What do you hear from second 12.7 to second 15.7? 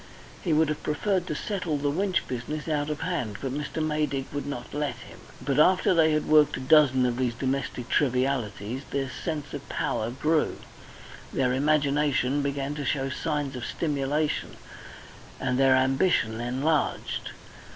to show signs of stimulation, and